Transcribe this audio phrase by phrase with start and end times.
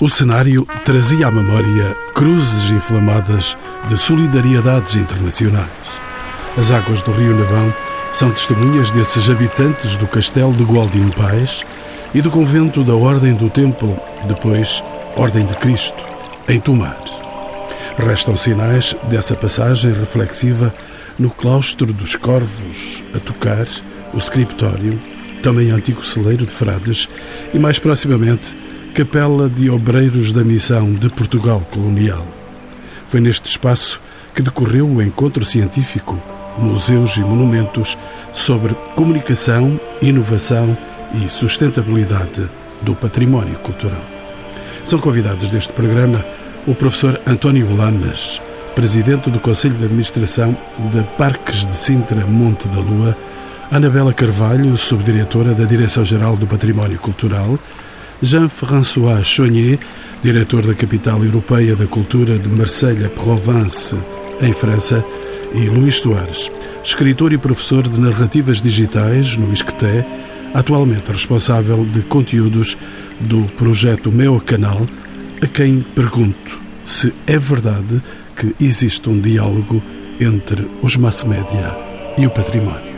[0.00, 3.54] O cenário trazia à memória cruzes inflamadas
[3.86, 5.68] de solidariedades internacionais.
[6.56, 7.70] As águas do Rio Navão
[8.10, 11.66] são testemunhas desses habitantes do castelo de Gualdin Pais
[12.14, 13.94] e do convento da Ordem do Templo,
[14.26, 14.82] depois
[15.16, 16.02] Ordem de Cristo,
[16.48, 16.96] em Tomar.
[17.98, 20.74] Restam sinais dessa passagem reflexiva
[21.18, 23.66] no claustro dos Corvos, a tocar
[24.14, 24.98] o scriptório,
[25.42, 27.06] também antigo celeiro de frades,
[27.52, 28.56] e mais proximamente
[28.94, 32.26] Capela de Obreiros da Missão de Portugal Colonial.
[33.06, 34.00] Foi neste espaço
[34.34, 36.20] que decorreu o encontro científico
[36.58, 37.96] Museus e Monumentos
[38.32, 40.76] sobre comunicação, inovação
[41.14, 42.50] e sustentabilidade
[42.82, 44.04] do património cultural.
[44.84, 46.24] São convidados deste programa
[46.66, 48.42] o professor António Lamas,
[48.74, 50.56] presidente do Conselho de Administração
[50.92, 53.16] de Parques de Sintra Monte da Lua,
[53.70, 57.56] Anabela Carvalho, subdiretora da Direção-Geral do Património Cultural,
[58.22, 59.78] Jean-François Chonier,
[60.22, 63.96] diretor da Capital Europeia da Cultura de Marselha-Provence,
[64.40, 65.04] em França,
[65.54, 66.50] e Luís Soares,
[66.84, 70.04] escritor e professor de narrativas digitais no ISCTE,
[70.54, 72.76] atualmente responsável de conteúdos
[73.20, 74.86] do projeto Meu Canal,
[75.42, 78.02] a quem pergunto se é verdade
[78.36, 79.82] que existe um diálogo
[80.20, 81.76] entre os mass media
[82.18, 82.89] e o património.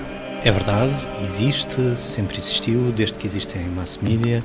[0.44, 4.42] É verdade, existe, sempre existiu, desde que existem mass media,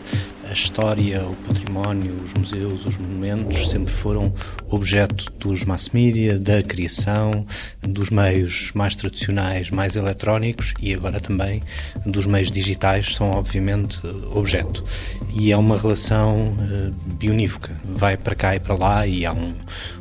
[0.47, 4.31] a história, o património, os museus, os monumentos sempre foram
[4.69, 7.43] objeto dos mass media, da criação,
[7.81, 11.63] dos meios mais tradicionais, mais eletrónicos e agora também
[12.05, 13.99] dos meios digitais são obviamente
[14.35, 14.85] objeto.
[15.33, 19.55] E é uma relação uh, bionívoca, vai para cá e para lá e há um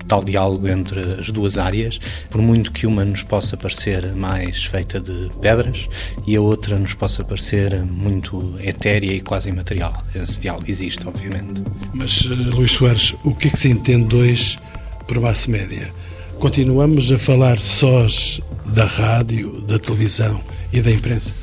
[0.07, 5.01] tal diálogo entre as duas áreas, por muito que uma nos possa parecer mais feita
[5.01, 5.89] de pedras
[6.27, 10.05] e a outra nos possa parecer muito etérea e quase imaterial.
[10.15, 11.63] Esse social existe, obviamente.
[11.93, 14.59] Mas, uh, Luís Soares, o que é que se entende hoje
[15.07, 15.93] por massa média?
[16.39, 20.41] Continuamos a falar sós da rádio, da televisão
[20.73, 21.35] e da imprensa?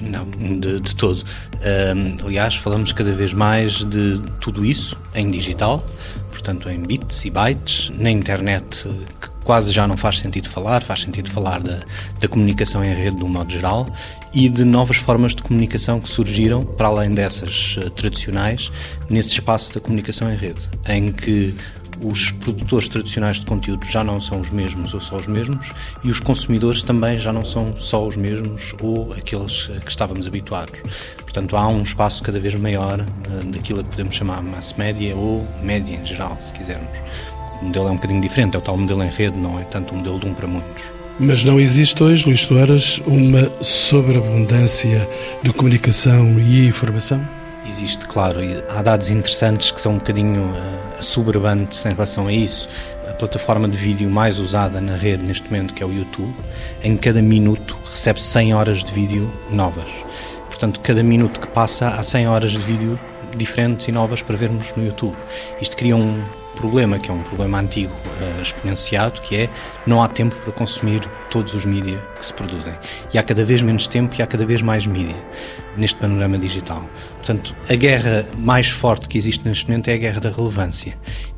[0.00, 0.26] Não,
[0.58, 1.22] de, de todo.
[1.60, 5.84] Um, aliás, falamos cada vez mais de tudo isso em digital,
[6.30, 8.88] portanto em bits e bytes, na internet,
[9.20, 11.80] que quase já não faz sentido falar, faz sentido falar da,
[12.20, 13.86] da comunicação em rede de um modo geral
[14.32, 18.70] e de novas formas de comunicação que surgiram, para além dessas uh, tradicionais,
[19.08, 21.54] nesse espaço da comunicação em rede, em que
[22.04, 25.72] os produtores tradicionais de conteúdo já não são os mesmos ou só os mesmos
[26.02, 30.80] e os consumidores também já não são só os mesmos ou aqueles que estávamos habituados.
[31.18, 35.46] Portanto, há um espaço cada vez maior uh, daquilo que podemos chamar mass media ou
[35.62, 36.88] média em geral, se quisermos.
[37.60, 39.94] O modelo é um bocadinho diferente, é o tal modelo em rede, não é tanto
[39.94, 40.84] o modelo de um para muitos.
[41.18, 45.06] Mas não existe hoje, Luís Soares, uma sobreabundância
[45.42, 47.39] de comunicação e informação?
[47.66, 48.40] Existe, claro.
[48.68, 52.68] Há dados interessantes que são um bocadinho uh, em relação a isso.
[53.08, 56.34] A plataforma de vídeo mais usada na rede neste momento, que é o YouTube,
[56.82, 59.88] em cada minuto recebe 100 horas de vídeo novas.
[60.46, 62.98] Portanto, cada minuto que passa há 100 horas de vídeo
[63.36, 65.16] diferentes e novas para vermos no YouTube.
[65.60, 66.22] Isto cria um
[66.56, 69.50] problema, que é um problema antigo uh, exponenciado, que é
[69.86, 71.00] não há tempo para consumir
[71.30, 72.74] todos os mídias que se produzem.
[73.12, 75.16] E há cada vez menos tempo e há cada vez mais mídia
[75.76, 76.84] neste panorama digital.
[77.20, 80.96] Portanto, a guerra mais forte que existe neste momento é a guerra da relevância.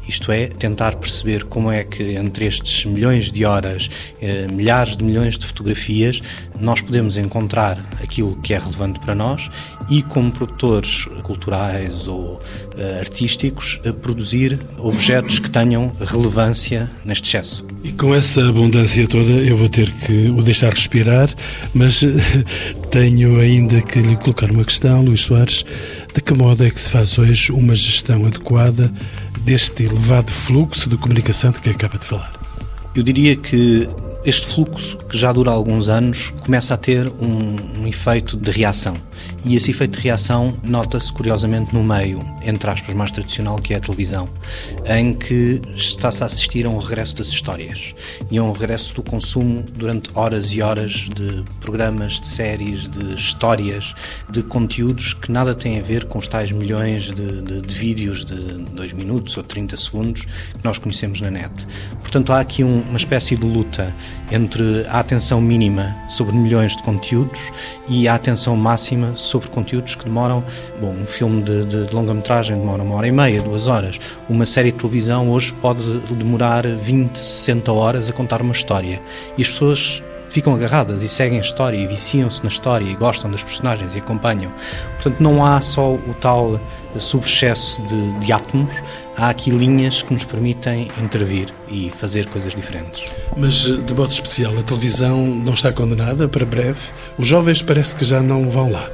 [0.09, 3.89] Isto é, tentar perceber como é que entre estes milhões de horas,
[4.21, 6.21] eh, milhares de milhões de fotografias,
[6.59, 9.49] nós podemos encontrar aquilo que é relevante para nós
[9.89, 12.41] e, como produtores culturais ou
[12.77, 17.65] eh, artísticos, produzir objetos que tenham relevância neste excesso.
[17.85, 21.29] E com essa abundância toda, eu vou ter que o deixar respirar,
[21.75, 22.03] mas
[22.93, 25.65] tenho ainda que lhe colocar uma questão, Luís Soares.
[26.15, 28.93] De que modo é que se faz hoje uma gestão adequada
[29.41, 32.31] deste elevado fluxo de comunicação de que acaba de falar?
[32.95, 33.89] Eu diria que
[34.25, 38.95] este fluxo, que já dura alguns anos, começa a ter um, um efeito de reação.
[39.45, 43.77] E esse efeito de reação nota-se curiosamente no meio, entre aspas, mais tradicional, que é
[43.77, 44.29] a televisão,
[44.87, 47.95] em que está-se a assistir a um regresso das histórias
[48.31, 53.15] e a um regresso do consumo durante horas e horas de programas, de séries, de
[53.15, 53.95] histórias,
[54.31, 58.25] de conteúdos que nada têm a ver com os tais milhões de, de, de vídeos
[58.25, 61.67] de 2 minutos ou 30 segundos que nós conhecemos na net.
[62.01, 63.93] Portanto, há aqui um, uma espécie de luta
[64.31, 67.53] entre a atenção mínima sobre milhões de conteúdos
[67.89, 70.43] e a atenção máxima sobre conteúdos que demoram.
[70.81, 74.01] Bom, um filme de, de, de longa-metragem demora uma hora e meia, duas horas.
[74.29, 79.01] Uma série de televisão hoje pode demorar 20, 60 horas a contar uma história.
[79.37, 83.31] E as pessoas ficam agarradas e seguem a história e viciam-se na história e gostam
[83.31, 84.51] das personagens e acompanham.
[84.95, 86.59] Portanto, não há só o tal
[86.97, 88.75] subexcesso de, de átomos,
[89.17, 93.05] há aqui linhas que nos permitem intervir e fazer coisas diferentes.
[93.37, 96.81] Mas, de modo especial, a televisão não está condenada para breve?
[97.19, 98.89] Os jovens parece que já não vão lá.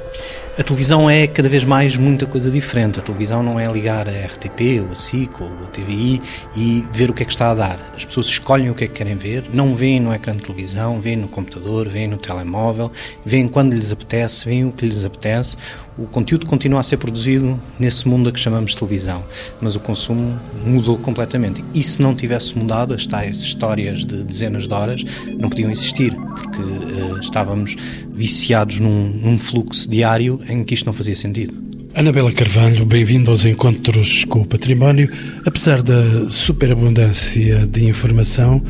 [0.59, 2.99] A televisão é cada vez mais muita coisa diferente.
[2.99, 6.21] A televisão não é ligar a RTP, ou a SIC, ou a TVI
[6.53, 7.79] e ver o que é que está a dar.
[7.95, 10.99] As pessoas escolhem o que é que querem ver, não veem no ecrã de televisão,
[10.99, 12.91] veem no computador, veem no telemóvel,
[13.25, 15.55] veem quando lhes apetece, veem o que lhes apetece
[15.97, 19.23] o conteúdo continua a ser produzido nesse mundo a que chamamos de televisão,
[19.59, 21.63] mas o consumo mudou completamente.
[21.73, 25.03] E se não tivesse mudado, as tais histórias de dezenas de horas
[25.37, 27.75] não podiam existir, porque uh, estávamos
[28.13, 31.53] viciados num, num fluxo diário em que isto não fazia sentido.
[31.95, 35.11] Anabela Carvalho, bem-vindo aos Encontros com o Património.
[35.45, 38.61] Apesar da superabundância de informação,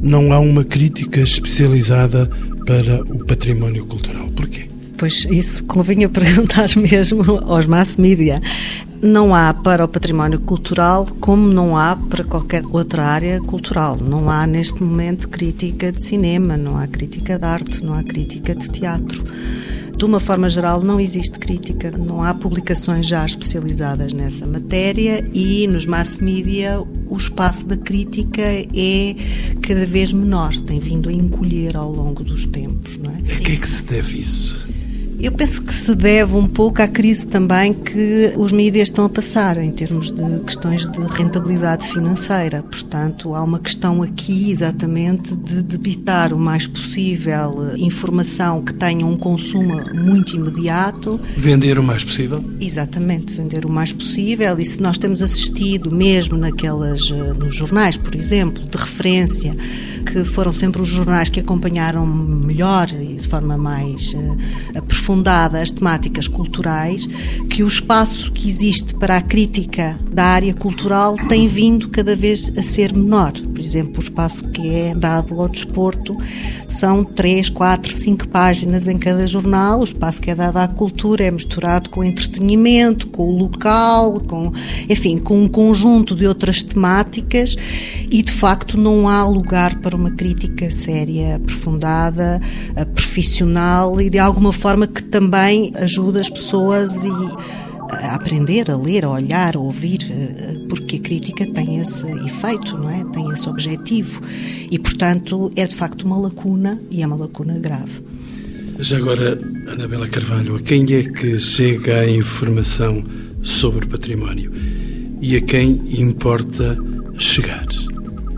[0.00, 2.30] não há uma crítica especializada
[2.66, 4.28] para o património cultural.
[4.28, 4.68] Porquê?
[4.98, 8.42] Pois isso convinha perguntar mesmo aos mass media.
[9.00, 13.96] Não há para o património cultural como não há para qualquer outra área cultural.
[13.96, 18.56] Não há neste momento crítica de cinema, não há crítica de arte, não há crítica
[18.56, 19.24] de teatro.
[19.96, 25.66] De uma forma geral, não existe crítica, não há publicações já especializadas nessa matéria e
[25.66, 29.16] nos mass media o espaço da crítica é
[29.60, 32.96] cada vez menor, tem vindo a encolher ao longo dos tempos.
[32.98, 33.16] Não é?
[33.32, 34.67] A que é que se deve isso?
[35.20, 39.08] Eu penso que se deve um pouco à crise também que os mídias estão a
[39.08, 42.62] passar em termos de questões de rentabilidade financeira.
[42.62, 49.16] Portanto, há uma questão aqui exatamente de debitar o mais possível informação que tenha um
[49.16, 51.20] consumo muito imediato.
[51.36, 52.44] Vender o mais possível?
[52.60, 54.56] Exatamente, vender o mais possível.
[54.56, 59.52] E se nós temos assistido mesmo naquelas eh, nos jornais, por exemplo, de referência,
[60.04, 64.38] que foram sempre os jornais que acompanharam melhor e de forma mais uh,
[64.76, 67.06] aprofundada as temáticas culturais,
[67.48, 72.52] que o espaço que existe para a crítica da área cultural tem vindo cada vez
[72.56, 73.32] a ser menor.
[73.32, 76.16] Por exemplo, o espaço que é dado ao desporto
[76.66, 79.80] são três, quatro, cinco páginas em cada jornal.
[79.80, 84.52] O espaço que é dado à cultura é misturado com entretenimento, com o local, com,
[84.88, 87.56] enfim, com um conjunto de outras temáticas
[88.10, 92.40] e de facto não há lugar para uma crítica séria, aprofundada,
[92.74, 97.10] eh, profissional e de alguma forma que também ajuda as pessoas e
[97.90, 102.76] a aprender, a ler, a olhar, a ouvir, eh, porque a crítica tem esse efeito,
[102.76, 103.04] não é?
[103.12, 104.20] Tem esse objetivo
[104.70, 108.02] e, portanto, é de facto uma lacuna e é uma lacuna grave.
[108.80, 113.02] Já agora, Anabela Carvalho, a quem é que chega a informação
[113.42, 114.52] sobre património
[115.20, 116.78] e a quem importa
[117.18, 117.66] chegar?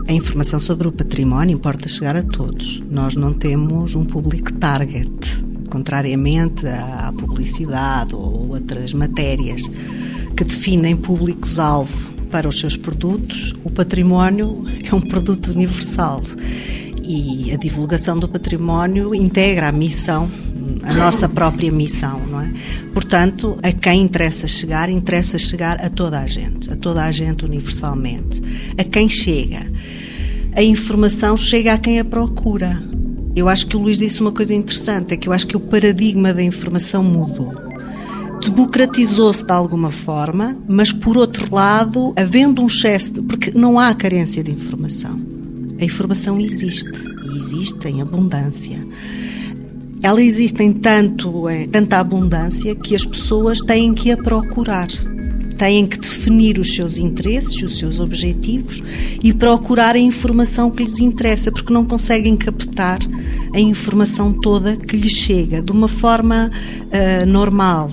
[0.07, 2.81] A informação sobre o património importa chegar a todos.
[2.89, 9.63] Nós não temos um público target, contrariamente à publicidade ou outras matérias
[10.35, 13.55] que definem públicos-alvo para os seus produtos.
[13.63, 16.21] O património é um produto universal
[17.03, 20.29] e a divulgação do património integra a missão
[20.83, 22.49] a nossa própria missão, não é?
[22.93, 27.45] Portanto, a quem interessa chegar, interessa chegar a toda a gente, a toda a gente
[27.45, 28.41] universalmente.
[28.77, 29.67] A quem chega
[30.53, 32.81] a informação chega a quem a procura.
[33.33, 35.59] Eu acho que o Luís disse uma coisa interessante, é que eu acho que o
[35.61, 37.53] paradigma da informação mudou.
[38.41, 43.93] Democratizou-se de alguma forma, mas por outro lado, havendo um excesso, de, porque não há
[43.95, 45.17] carência de informação.
[45.79, 48.85] A informação existe, e existe em abundância.
[50.03, 54.87] Ela existe em tanto, em tanta abundância que as pessoas têm que a procurar
[55.61, 58.81] têm que definir os seus interesses, os seus objetivos
[59.21, 62.97] e procurar a informação que lhes interessa, porque não conseguem captar
[63.53, 67.91] a informação toda que lhes chega de uma forma uh, normal.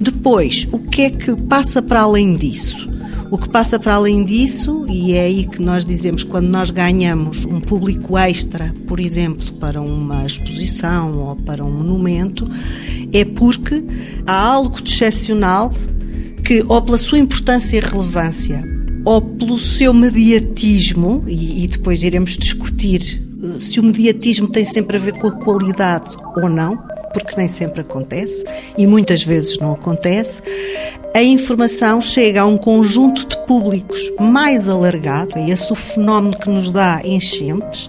[0.00, 2.95] Depois, o que é que passa para além disso?
[3.30, 7.44] O que passa para além disso, e é aí que nós dizemos quando nós ganhamos
[7.44, 12.48] um público extra, por exemplo, para uma exposição ou para um monumento,
[13.12, 13.84] é porque
[14.26, 15.72] há algo de excepcional
[16.44, 18.64] que, ou pela sua importância e relevância,
[19.04, 24.96] ou pelo seu mediatismo, e, e depois iremos discutir eh, se o mediatismo tem sempre
[24.96, 26.78] a ver com a qualidade ou não,
[27.16, 28.44] porque nem sempre acontece
[28.76, 30.42] e muitas vezes não acontece,
[31.14, 36.50] a informação chega a um conjunto de públicos mais alargado, é esse o fenómeno que
[36.50, 37.88] nos dá enchentes,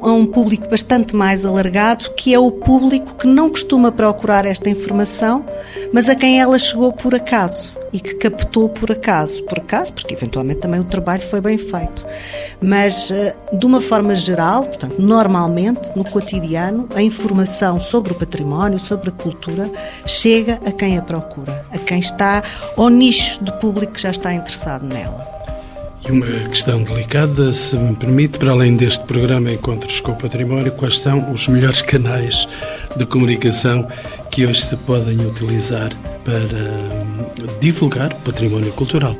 [0.00, 4.68] a um público bastante mais alargado, que é o público que não costuma procurar esta
[4.68, 5.46] informação,
[5.92, 10.12] mas a quem ela chegou por acaso e que captou por acaso, por acaso, porque
[10.12, 12.04] eventualmente também o trabalho foi bem feito.
[12.60, 18.80] Mas, eh, de uma forma geral, portanto, normalmente, no cotidiano, a informação sobre o património,
[18.80, 19.70] sobre a cultura,
[20.04, 22.42] chega a quem a procura, a quem está
[22.76, 25.33] ao nicho de público que já está interessado nela.
[26.06, 30.70] E uma questão delicada, se me permite, para além deste programa Encontros com o Património,
[30.72, 32.46] quais são os melhores canais
[32.94, 33.88] de comunicação
[34.30, 35.90] que hoje se podem utilizar
[36.22, 39.16] para hum, divulgar o património cultural?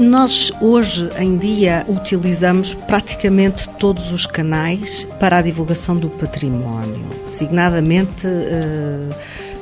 [0.00, 8.26] Nós hoje em dia utilizamos praticamente todos os canais para a divulgação do património, designadamente.
[8.26, 9.14] Uh,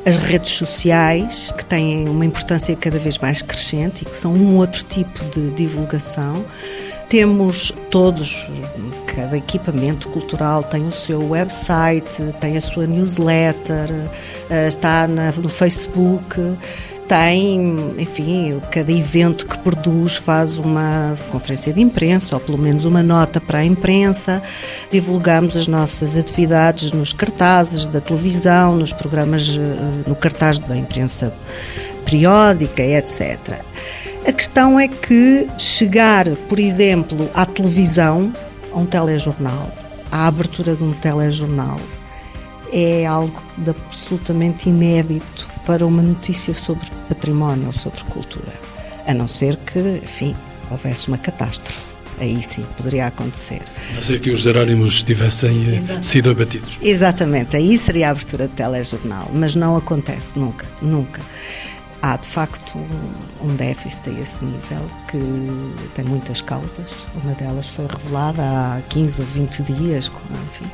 [0.05, 4.57] as redes sociais, que têm uma importância cada vez mais crescente e que são um
[4.57, 6.45] outro tipo de divulgação.
[7.09, 8.51] Temos todos,
[9.07, 13.91] cada equipamento cultural tem o seu website, tem a sua newsletter,
[14.49, 16.57] eh, está no Facebook
[17.13, 23.03] tem, enfim, cada evento que produz faz uma conferência de imprensa, ou pelo menos uma
[23.03, 24.43] nota para a imprensa.
[24.91, 31.35] Divulgamos as nossas atividades nos cartazes da televisão, nos programas, eh, no cartaz da imprensa
[32.03, 33.61] periódica, etc.
[34.27, 38.33] A questão é que chegar, por exemplo, à televisão,
[38.73, 39.71] a um telejornal,
[40.11, 41.79] à abertura de um telejornal,
[42.73, 48.53] é algo absolutamente inédito para uma notícia sobre património ou sobre cultura.
[49.07, 50.35] A não ser que, enfim,
[50.71, 51.93] houvesse uma catástrofe.
[52.19, 53.63] Aí sim, poderia acontecer.
[53.91, 56.07] A não ser que os Jerónimos tivessem eh, Exato.
[56.07, 56.79] sido abatidos.
[56.81, 61.21] Exatamente, aí seria a abertura de telejornal, mas não acontece nunca, nunca
[62.03, 62.77] há de facto
[63.41, 65.19] um déficit a esse nível que
[65.95, 66.91] tem muitas causas.
[67.23, 70.11] Uma delas foi revelada há 15 ou 20 dias.
[70.49, 70.71] Enfim.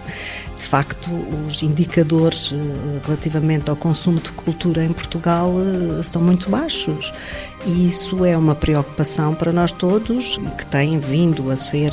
[0.59, 1.09] De facto,
[1.47, 2.57] os indicadores eh,
[3.07, 7.15] relativamente ao consumo de cultura em Portugal eh, são muito baixos.
[7.65, 11.93] E isso é uma preocupação para nós todos, que tem vindo a ser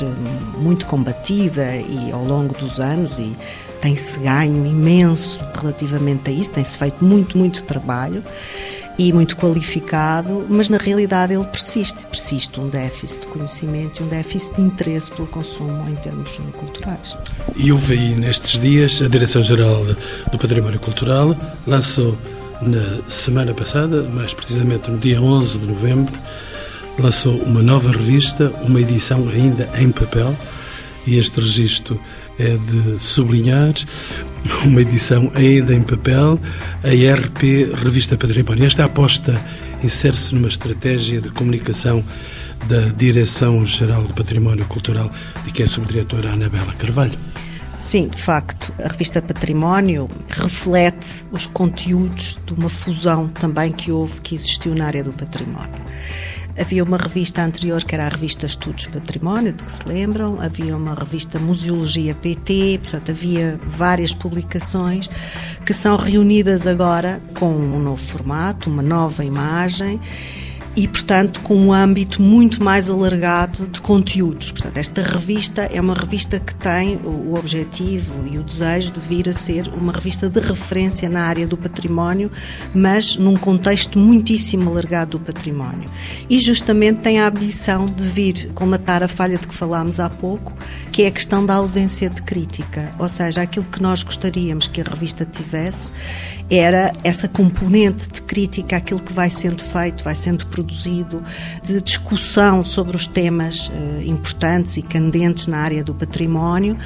[0.58, 3.36] muito combatida e ao longo dos anos e
[3.80, 8.22] tem-se ganho imenso relativamente a isso, tem-se feito muito, muito trabalho
[8.98, 12.04] e muito qualificado, mas na realidade ele persiste.
[12.06, 17.16] Persiste um déficit de conhecimento e um déficit de interesse pelo consumo em termos culturais.
[17.56, 19.84] E houve aí nestes dias a Direção-Geral
[20.30, 21.36] do Património Cultural
[21.66, 22.16] lançou
[22.62, 26.14] na semana passada, mais precisamente no dia 11 de novembro,
[26.98, 30.34] lançou uma nova revista, uma edição ainda em papel,
[31.06, 32.00] e este registro
[32.38, 33.74] é de sublinhar
[34.64, 36.38] uma edição ainda em papel,
[36.82, 38.64] a RP Revista Património.
[38.64, 39.40] Esta aposta
[39.82, 42.04] insere-se numa estratégia de comunicação
[42.68, 45.10] da Direção-Geral do Património Cultural,
[45.44, 47.18] de que é subdiretora Anabela Carvalho.
[47.78, 54.20] Sim, de facto, a revista Património reflete os conteúdos de uma fusão também que houve,
[54.22, 55.74] que existiu na área do património.
[56.58, 60.76] Havia uma revista anterior que era a revista Estudos Património, de que se lembram, havia
[60.76, 65.10] uma revista Museologia PT, portanto havia várias publicações
[65.66, 70.00] que são reunidas agora com um novo formato, uma nova imagem
[70.76, 74.52] e, portanto, com um âmbito muito mais alargado de conteúdos.
[74.52, 79.26] Portanto, esta revista é uma revista que tem o objetivo e o desejo de vir
[79.26, 82.30] a ser uma revista de referência na área do património,
[82.74, 85.88] mas num contexto muitíssimo alargado do património.
[86.28, 90.52] E justamente tem a ambição de vir colmatar a falha de que falámos há pouco,
[90.92, 94.82] que é a questão da ausência de crítica, ou seja, aquilo que nós gostaríamos que
[94.82, 95.90] a revista tivesse
[96.50, 101.22] era essa componente de crítica àquilo que vai sendo feito, vai sendo produzido,
[101.62, 106.76] de discussão sobre os temas eh, importantes e candentes na área do património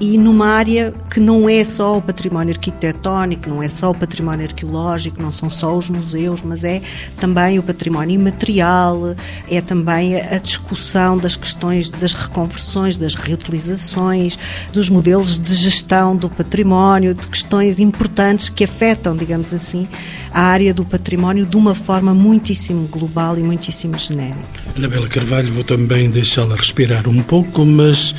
[0.00, 4.46] e numa área que não é só o património arquitetónico, não é só o património
[4.46, 6.82] arqueológico, não são só os museus, mas é
[7.18, 9.14] também o património imaterial,
[9.50, 14.38] é também a discussão das questões das reconversões, das reutilizações,
[14.72, 19.88] dos modelos de gestão do património, de questões importantes que afetam, digamos assim,
[20.32, 24.38] a área do património de uma forma muitíssimo global e muitíssimo genérica.
[24.76, 28.14] Anabela Carvalho, vou também deixá-la respirar um pouco, mas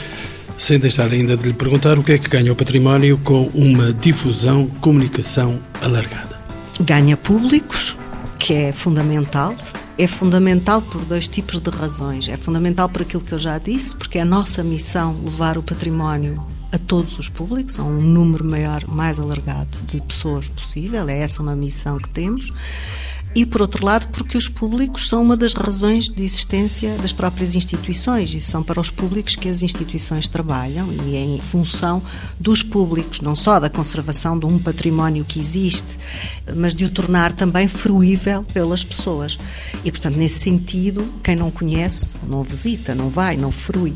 [0.58, 3.94] sem deixar ainda de lhe perguntar o que é que ganha o património com uma
[3.94, 6.40] difusão, comunicação alargada.
[6.80, 7.98] Ganha públicos,
[8.40, 9.56] que é fundamental.
[9.98, 12.28] É fundamental por dois tipos de razões.
[12.28, 15.64] É fundamental por aquilo que eu já disse, porque é a nossa missão levar o
[15.64, 21.08] património a todos os públicos, a um número maior, mais alargado de pessoas possível.
[21.08, 22.52] É essa uma missão que temos
[23.36, 27.54] e, por outro lado, porque os públicos são uma das razões de existência das próprias
[27.54, 32.02] instituições e são para os públicos que as instituições trabalham e é em função
[32.40, 35.98] dos públicos, não só da conservação de um património que existe,
[36.56, 39.38] mas de o tornar também fruível pelas pessoas.
[39.84, 43.96] E, portanto, nesse sentido, quem não conhece, não visita, não vai, não frui.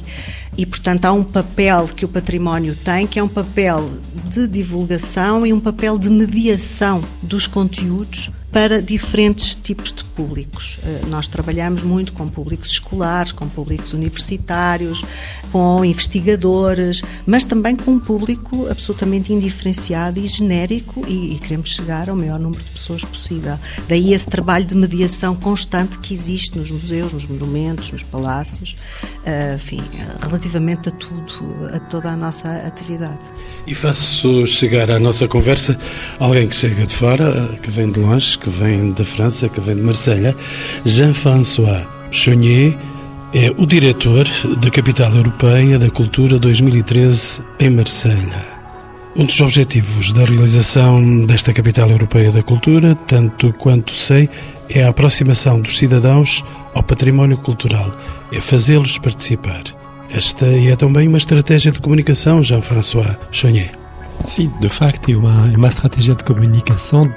[0.57, 3.89] E, portanto, há um papel que o património tem, que é um papel
[4.25, 10.79] de divulgação e um papel de mediação dos conteúdos para diferentes tipos de públicos.
[10.83, 15.03] Eh, nós trabalhamos muito com públicos escolares, com públicos universitários,
[15.51, 22.09] com investigadores, mas também com um público absolutamente indiferenciado e genérico e, e queremos chegar
[22.09, 23.57] ao maior número de pessoas possível.
[23.87, 29.55] Daí esse trabalho de mediação constante que existe nos museus, nos monumentos, nos palácios, uh,
[29.55, 29.81] enfim,
[30.21, 33.19] relativamente a tudo, a toda a nossa atividade.
[33.67, 35.77] E faço chegar à nossa conversa
[36.19, 39.75] alguém que chega de fora, que vem de longe, que vem da França, que vem
[39.75, 40.35] de Marselha,
[40.85, 42.77] Jean-François Chonier,
[43.33, 44.27] é o diretor
[44.59, 48.59] da Capital Europeia da Cultura 2013 em Marselha.
[49.15, 54.29] Um dos objetivos da realização desta Capital Europeia da Cultura, tanto quanto sei,
[54.69, 56.43] é a aproximação dos cidadãos
[56.73, 57.91] ao património cultural,
[58.31, 59.63] é fazê-los participar.
[60.11, 63.78] Esta é também uma estratégia de comunicação, Jean-François Chonier.
[64.25, 67.11] Sim, de facto é uma, é uma estratégia de comunicação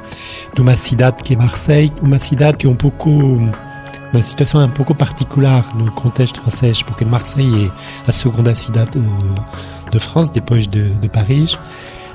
[0.55, 4.71] de uma cidade que é Marseille, uma cidade que é um pouco uma situação um
[4.71, 7.73] pouco particular no contexto francês, porque Marseille
[8.07, 11.59] é a segunda cidade de, de France, depois de, de Paris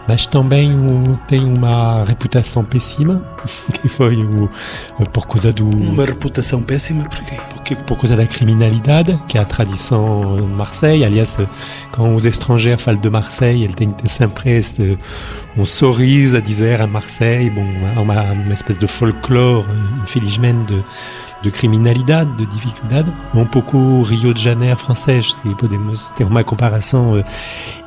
[0.07, 0.71] mas também
[1.27, 3.21] tem uma reputação péssima,
[3.81, 4.49] que foi o,
[5.11, 5.67] por causa do...
[5.67, 7.35] Uma reputação péssima porquê?
[7.53, 11.03] Porque, por causa da criminalidade, que é a tradição em Marseille.
[11.03, 11.37] Aliás,
[11.91, 14.97] quando os estrangeiros falam de Marseille, eles têm sempre este,
[15.57, 17.65] um sorriso a dizer a Marseille, bom,
[18.01, 19.67] uma, uma espécie de folclore,
[20.01, 20.85] infelizmente, de,
[21.41, 27.24] de criminalidade, de dificuldade, um pouco Rio de Janeiro francês, se podemos ter uma comparação,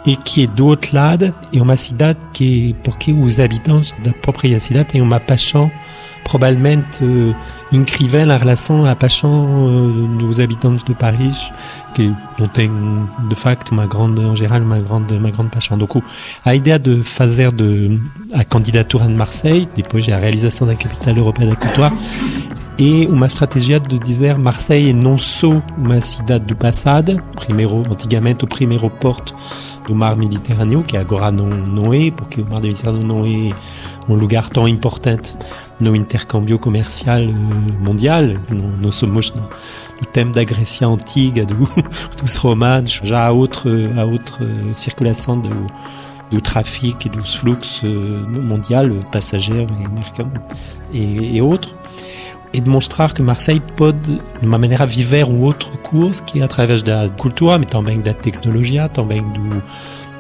[0.07, 4.91] e que do outro lado é uma cidade que, porque os habitantes da própria cidade
[4.91, 5.71] têm uma paixão
[6.25, 7.35] provavelmente uh,
[7.73, 11.51] incrível em relação à paixão uh, dos habitantes de Paris,
[11.95, 15.77] que não de facto uma grande, em geral, uma grande, uma grande paixão.
[15.77, 16.03] Donc,
[16.45, 18.01] a ideia de fazer de,
[18.33, 21.57] a candidatura de Marseille, depois a realização da capital europeia da
[22.81, 28.49] e uma estratégia de dizer Marseille não só uma cidade do passado, primeiro, antigamente o
[28.49, 29.37] primeiro porto
[29.87, 33.55] do mar Mediterrâneo, que agora não, não é, porque o mar Mediterrâneo não é
[34.09, 35.37] um lugar tão importante
[35.79, 37.21] no intercâmbio comercial
[37.79, 38.23] mundial.
[38.49, 41.69] Não, não somos no, no tempo da Grécia antiga, do,
[42.19, 45.67] dos romanos, já há outra, há outra circulação do,
[46.31, 47.83] do tráfico e dos fluxos
[48.43, 49.69] mondial, passageiro
[50.93, 51.75] e, e, e outros
[52.53, 56.83] e demonstrar que Marseille pode, de uma maneira, viver um outro curso que é através
[56.83, 59.63] da cultura, mas também da tecnologia, também do,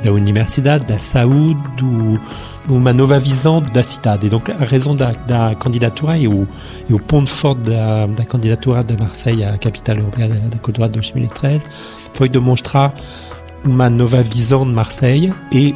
[0.02, 2.20] da universidade, da saúde, do,
[2.68, 4.26] uma nova visão da cidade.
[4.26, 6.46] E donc a razão da, da candidatura e o,
[6.88, 10.86] e o ponto forte da, da candidatura de Marseille à capitale européenne da, da cultura
[10.86, 11.66] de 2013
[12.14, 12.94] foi demonstrar
[13.64, 15.74] uma nova visão de Marseille e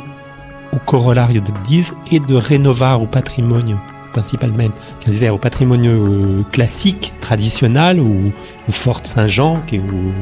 [0.72, 3.80] o de diz é de renovar o patrimônio
[4.14, 8.32] principalement, quer dizer, o patrimônio classique, traditionnel, o,
[8.66, 9.76] o Fort Saint-Jean, que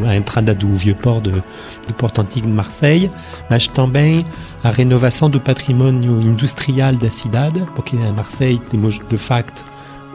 [0.05, 3.11] é a entrada do vieux port de, do Porto Antigo de Marseille,
[3.49, 4.27] mas também
[4.65, 9.65] a renovação do patrimônio industrial da cidade, porque em Marseille temos de facto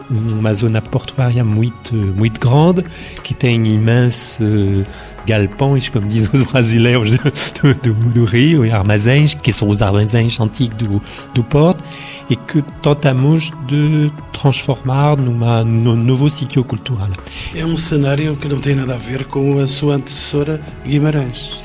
[0.09, 2.85] uma zona portuária muito, muito grande,
[3.23, 4.85] que tem imensos
[5.25, 10.39] galpões, como dizem os brasileiros do, do, do, Rio, e armazéns, que são os armazéns
[10.39, 11.01] antigos do,
[11.33, 11.83] do porto,
[12.29, 17.09] e que tentamos de transformar numa, num novo sítio cultural.
[17.55, 21.61] É um cenário que não tem nada a ver com a sua antecessora Guimarães.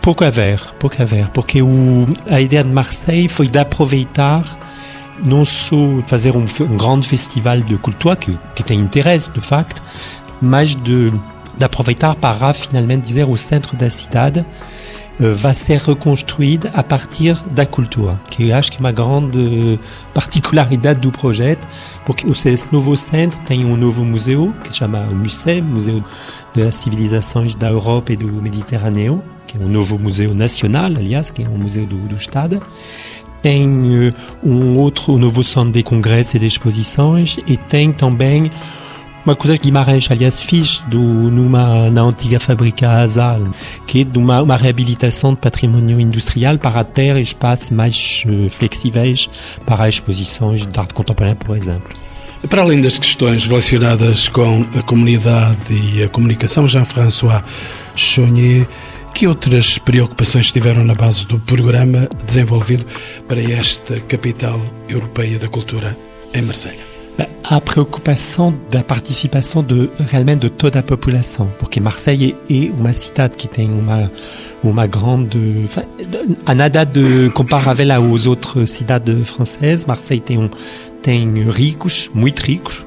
[0.00, 4.44] Pouco a ver, pouco a ver, porque o, a ideia de Marseille foi de aproveitar
[5.22, 9.82] não só fazer um, um grande festival de cultura que, que tem interesse, de facto,
[10.40, 11.12] mas de
[11.56, 17.66] d'aproveitar para finalmente dizer o centro da cidade uh, vai ser reconstruído a partir da
[17.66, 19.78] cultura, que eu acho que é uma grande
[20.14, 21.68] particularidade do projeto,
[22.06, 26.02] porque esse novo centro tem um novo museu que se chama o MUSEM, Museu
[26.54, 31.42] das Civilizações da Europa e do Mediterrâneo, que é um novo museu nacional, aliás, que
[31.42, 32.62] é um museu do, do Estado
[33.42, 38.50] tem uh, um outro novo de congressos e de exposições e tem também
[39.24, 43.48] uma coisa que Guimarães, aliás, fez do, numa, na antiga fábrica Azal,
[43.86, 49.28] que é de uma, uma reabilitação de patrimônio industrial para ter espaços mais uh, flexíveis
[49.66, 51.94] para exposições de arte contemporânea, por exemplo.
[52.48, 57.42] Para além das questões relacionadas com a comunidade e a comunicação, Jean-François
[57.94, 58.66] Chonier,
[59.14, 62.84] que outras preocupações estiveram na base do programa desenvolvido
[63.28, 65.96] para esta capital europeia da cultura
[66.32, 66.90] em Marselha?
[67.44, 73.36] a preocupação da participação de realmente de toda a população, porque Marseille é uma cidade
[73.36, 74.10] que tem uma
[74.62, 75.64] uma grande
[76.46, 79.84] a nada de comparável às outras cidades francesas.
[79.84, 80.50] Marseille tem
[81.02, 82.84] tem ricos, muito ricos,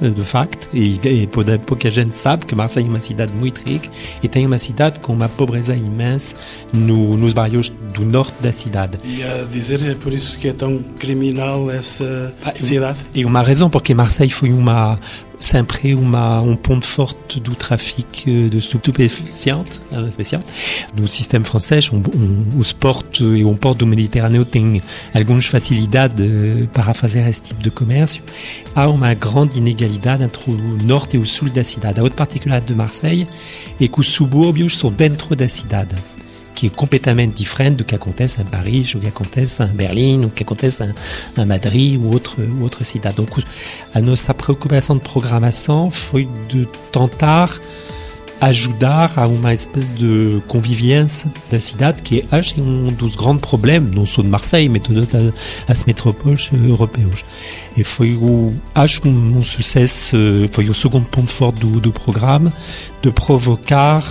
[0.00, 1.26] de facto, e, e
[1.66, 3.88] pouca gente sabe que Marseille é uma cidade muito rica
[4.22, 6.34] e tem uma cidade com uma pobreza imensa
[6.72, 8.98] no, nos bairros do norte da cidade.
[9.04, 12.98] E a dizer, é por isso que é tão criminal essa cidade?
[13.14, 14.98] E uma razão, porque Marseille foi uma,
[15.38, 18.02] sempre uma, um ponto forte do tráfico
[18.50, 19.82] de estupefacientes.
[20.96, 24.80] No sistema francês, um, um, os portos e um porto do Mediterrâneo tem
[25.14, 26.26] algumas facilidades
[26.72, 28.22] para fazer esse tipo de comércio.
[28.74, 32.00] Há uma grande inegalidade entre o norte e o sul da cidade.
[32.00, 33.26] A outra particularidade de Marseille
[33.80, 35.96] é que os subúrbios são dentro da cidade
[36.56, 40.30] que é completamente diferente do que acontece em Paris, ou que acontece em Berlim, ou
[40.30, 43.16] que acontece em, Madrid ou outra, outra cidade.
[43.16, 43.44] Donc,
[43.94, 47.52] a nossa preocupação de programação foi de tentar
[48.40, 54.06] ajudar a uma espécie de convivência da cidade que acho um dos grandes problemas, não
[54.06, 55.34] só de Marseille, mas de todas
[55.68, 57.24] as metrópoles europeias.
[57.76, 60.16] E foi o, acho um, um sucesso,
[60.52, 62.52] foi o segundo ponto forte do, do programa,
[63.02, 64.02] de provocar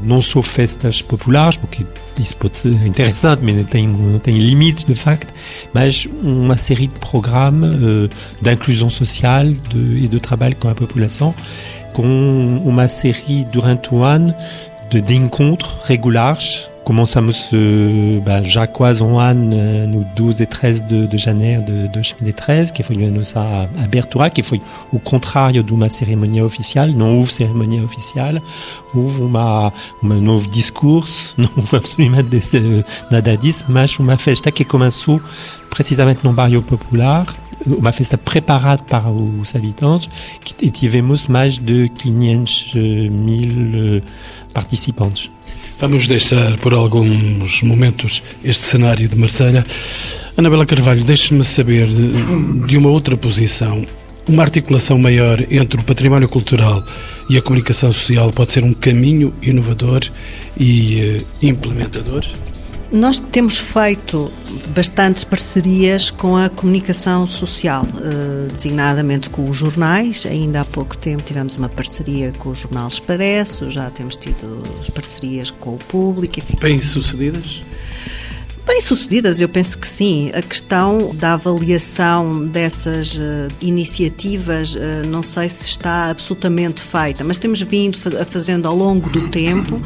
[0.00, 1.84] não só festas populares, porque
[2.18, 5.32] isso pode ser interessante, mas tem, tem limites de facto,
[5.72, 8.08] mas uma série de programas uh,
[8.40, 11.34] d'inclusão social de, e de trabalho com a população,
[11.92, 14.34] com uma série durante o ano
[14.90, 15.72] de, de encontros
[16.88, 17.50] Começamos
[18.24, 19.54] ben, já quase um ano
[19.86, 24.58] no 12 e 13 de, de janeiro de 2013, que foi nossa abertura, que foi
[24.90, 26.86] o contrário de uma cerimônia oficial.
[26.86, 28.36] Não houve cerimônia oficial,
[28.94, 29.70] houve uma,
[30.02, 32.50] um novo discurso, não houve absolutamente
[33.10, 35.20] nada disso, mas uma festa que começou
[35.68, 37.26] precisamente no bairro popular,
[37.66, 40.08] uma festa preparada para os habitantes
[40.58, 42.74] e tivemos mais de 500
[43.10, 44.02] mil
[44.54, 45.30] participantes.
[45.80, 49.64] Vamos deixar por alguns momentos este cenário de Marselha.
[50.36, 51.86] Anabela Carvalho, deixe-me saber
[52.66, 53.86] de uma outra posição.
[54.28, 56.82] Uma articulação maior entre o património cultural
[57.30, 60.00] e a comunicação social pode ser um caminho inovador
[60.58, 62.24] e eh, implementador?
[62.90, 64.32] Nós temos feito
[64.74, 70.24] bastantes parcerias com a comunicação social, eh, designadamente com os jornais.
[70.24, 74.62] Ainda há pouco tempo tivemos uma parceria com o Jornal Expresso, já temos tido
[74.94, 76.38] parcerias com o público.
[76.38, 76.56] Enfim.
[76.58, 77.62] Bem sucedidas?
[78.68, 80.30] Bem-sucedidas, eu penso que sim.
[80.34, 87.38] A questão da avaliação dessas uh, iniciativas, uh, não sei se está absolutamente feita, mas
[87.38, 89.80] temos vindo a fazendo ao longo do tempo,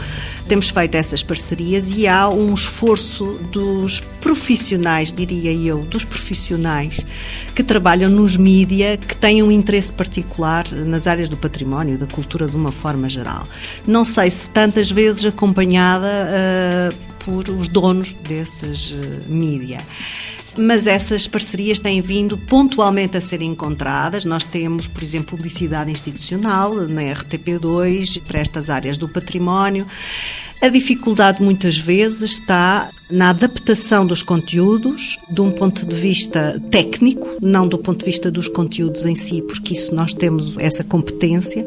[0.48, 7.04] temos feito essas parcerias e há um esforço dos profissionais, diria eu, dos profissionais
[7.54, 12.46] que trabalham nos mídia, que têm um interesse particular nas áreas do património, da cultura
[12.46, 13.46] de uma forma geral.
[13.86, 19.78] Não sei se tantas vezes acompanhada uh, por os donos desses uh, mídia
[20.56, 24.24] mas essas parcerias têm vindo pontualmente a ser encontradas.
[24.24, 29.86] Nós temos, por exemplo, publicidade institucional na RTP2 para estas áreas do património.
[30.62, 37.28] A dificuldade muitas vezes está na adaptação dos conteúdos de um ponto de vista técnico,
[37.42, 41.66] não do ponto de vista dos conteúdos em si, porque isso nós temos essa competência,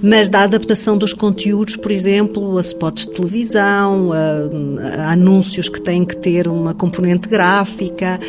[0.00, 5.80] mas da adaptação dos conteúdos, por exemplo, a spots de televisão, a, a anúncios que
[5.80, 8.20] têm que ter uma componente gráfica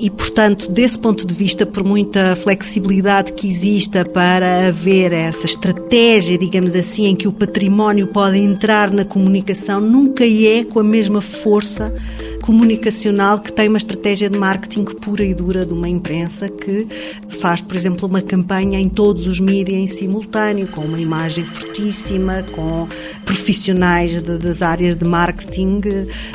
[0.00, 6.38] e, portanto, desse ponto de vista, por muita flexibilidade que exista para haver essa estratégia,
[6.38, 11.20] digamos assim, em que o património pode entrar na comunicação, nunca é com a mesma
[11.20, 11.92] força
[12.40, 16.86] comunicacional que tem uma estratégia de marketing pura e dura de uma imprensa que
[17.28, 22.44] faz, por exemplo, uma campanha em todos os mídias em simultâneo, com uma imagem fortíssima,
[22.52, 22.88] com
[23.24, 25.80] profissionais de, das áreas de marketing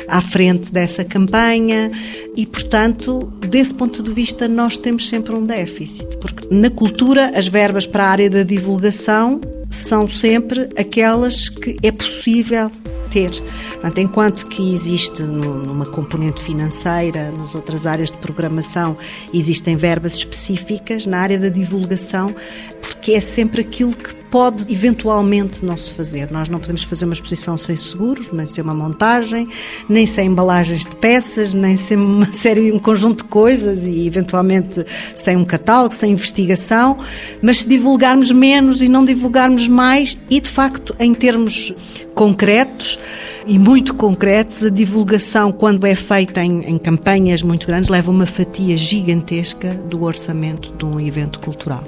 [0.08, 1.90] à frente dessa campanha.
[2.36, 7.48] E, portanto, desse ponto de vista, nós temos sempre um déficit, porque na cultura as
[7.48, 12.70] verbas para a área da divulgação são sempre aquelas que é possível
[13.10, 13.30] ter.
[13.72, 18.96] Portanto, enquanto que existe numa componente financeira, nas outras áreas de programação,
[19.32, 22.34] existem verbas específicas, na área da divulgação,
[22.80, 26.30] porque é sempre aquilo que pode eventualmente não se fazer.
[26.30, 29.48] Nós não podemos fazer uma exposição sem seguros, nem sem uma montagem,
[29.88, 34.84] nem sem embalagens de peças, nem sem uma série, um conjunto de coisas e eventualmente
[35.14, 36.98] sem um catálogo, sem investigação,
[37.40, 41.72] mas se divulgarmos menos e não divulgarmos mais e de facto em termos
[42.14, 42.98] concretos
[43.46, 48.26] e muito concretos, a divulgação, quando é feita em, em, campanhas muito grandes, leva uma
[48.26, 51.84] fatia gigantesca do orçamento de um evento cultural.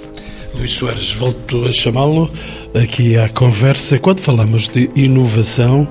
[0.54, 2.30] Luís Soares, volto a chamá-lo
[2.74, 3.98] aqui à conversa.
[3.98, 5.88] Quando falamos de inovação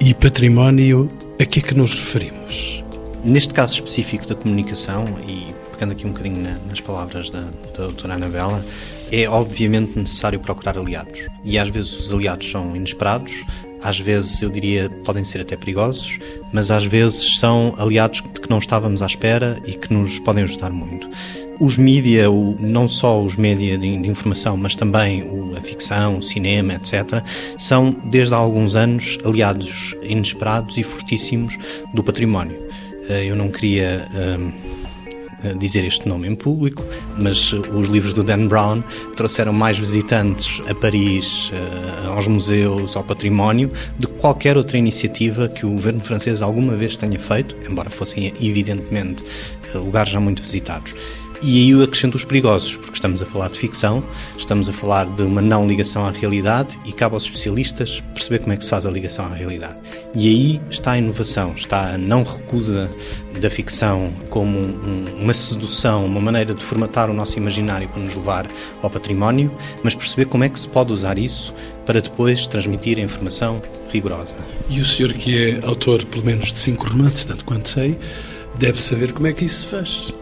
[0.00, 1.10] e património,
[1.40, 2.82] a que é que nos referimos?
[3.22, 8.14] Neste caso específico da comunicação, e pegando aqui um bocadinho nas palavras da, da doutora
[8.14, 8.64] Anabela,
[9.12, 11.26] é obviamente necessário procurar aliados.
[11.44, 13.44] E às vezes os aliados são inesperados,
[13.82, 16.18] às vezes eu diria podem ser até perigosos,
[16.52, 20.44] mas às vezes são aliados de que não estávamos à espera e que nos podem
[20.44, 21.08] ajudar muito.
[21.60, 22.24] Os mídia,
[22.58, 25.22] não só os mídia de, informação, mas também
[25.56, 27.22] a ficção, o cinema, etc.,
[27.58, 31.58] são desde há alguns anos aliados inesperados e fortíssimos
[31.92, 32.58] do património.
[33.10, 34.52] Eh, eu não queria hum,
[35.58, 36.84] dizer este nome em público,
[37.16, 38.82] mas os livros do Dan Brown
[39.16, 45.48] trouxeram mais visitantes a Paris, eh, aos museus, ao património, do que qualquer outra iniciativa
[45.48, 49.24] que o governo francês alguma vez tenha feito, embora fossem evidentemente
[49.74, 50.94] eh, lugares já muito visitados.
[51.42, 54.04] E aí eu acrescento os perigosos, porque estamos a falar de ficção,
[54.36, 58.52] estamos a falar de uma não ligação à realidade e cabe aos especialistas perceber como
[58.52, 59.78] é que se faz a ligação à realidade.
[60.14, 62.90] E aí está a inovação, está a não recusa
[63.40, 68.14] da ficção como um, uma sedução, uma maneira de formatar o nosso imaginário para nos
[68.14, 68.46] levar
[68.82, 69.50] ao património,
[69.82, 71.54] mas perceber como é que se pode usar isso
[71.86, 74.36] para depois transmitir a informação rigorosa.
[74.68, 77.98] E o senhor, que é autor pelo menos de cinco romances, tanto quanto sei,
[78.58, 80.12] deve saber como é que isso se faz.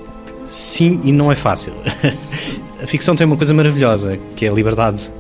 [0.49, 1.75] Sim, e não é fácil.
[2.83, 5.13] a ficção tem uma coisa maravilhosa, que é a liberdade.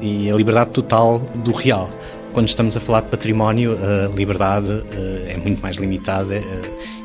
[0.00, 1.88] E a liberdade total do real.
[2.34, 6.42] Quando estamos a falar de património, a liberdade eh, é muito mais limitada, eh,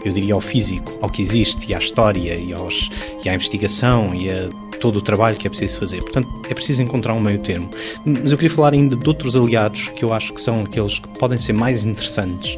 [0.04, 2.90] eu diria, ao físico, ao que existe, e à história, e, aos,
[3.24, 6.02] e à investigação, e a todo o trabalho que é preciso fazer.
[6.02, 7.70] Portanto, é preciso encontrar um meio termo.
[8.04, 11.08] Mas eu queria falar ainda de outros aliados que eu acho que são aqueles que
[11.10, 12.58] podem ser mais interessantes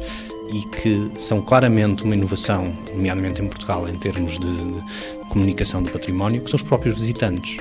[0.52, 6.42] e que são claramente uma inovação, nomeadamente em Portugal, em termos de comunicação do património,
[6.42, 7.56] que são os próprios visitantes.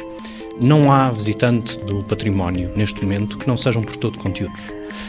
[0.60, 4.68] Não há visitante do património neste momento que não sejam por todo conteúdos.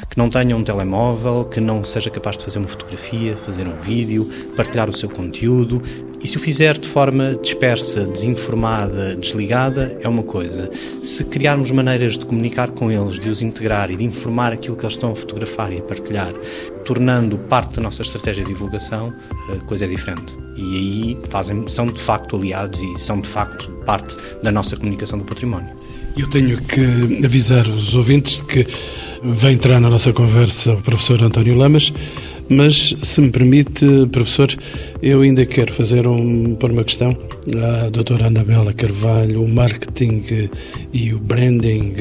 [0.08, 3.78] Que não tenha um telemóvel, que não seja capaz de fazer uma fotografia, fazer um
[3.80, 5.82] vídeo, partilhar o seu conteúdo.
[6.22, 10.70] E se o fizer de forma dispersa, desinformada, desligada, é uma coisa.
[11.02, 14.84] Se criarmos maneiras de comunicar com eles, de os integrar e de informar aquilo que
[14.84, 16.32] eles estão a fotografar e a partilhar,
[16.84, 19.12] tornando parte da nossa estratégia de divulgação,
[19.52, 20.38] a coisa é diferente.
[20.56, 25.18] E aí fazem, são de facto aliados e são de facto parte da nossa comunicação
[25.18, 25.74] do património.
[26.16, 28.66] Eu tenho que avisar os ouvintes de que
[29.22, 31.92] vai entrar na nossa conversa o professor António Lamas,
[32.52, 34.48] mas se me permite, professor,
[35.02, 37.16] eu ainda quero fazer um, por uma questão
[37.84, 40.22] à doutora Anabela Carvalho, o marketing
[40.92, 41.94] e o branding